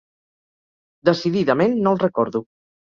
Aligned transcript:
Decididament 1.11 1.79
no 1.85 1.95
el 1.97 2.05
recordo. 2.09 2.47